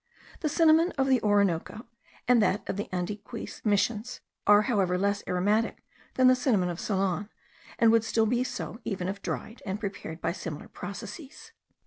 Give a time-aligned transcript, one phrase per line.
[0.39, 1.85] The cinnamon of the Orinoco,
[2.27, 5.83] and that of the Andaquies missions, are, however, less aromatic
[6.15, 7.29] than the cinnamon of Ceylon,
[7.77, 11.51] and would still be so even if dried and prepared by similar processes.